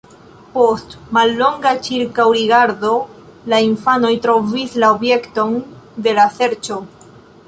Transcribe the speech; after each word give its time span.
Post 0.53 0.93
mallonga 1.15 1.73
ĉirkaŭrigardo 1.87 2.93
la 3.53 3.59
infanoj 3.67 4.13
trovis 4.23 4.73
la 4.85 4.89
objekton 4.95 5.53
de 6.09 6.15
la 6.21 6.25
serĉo. 6.39 6.79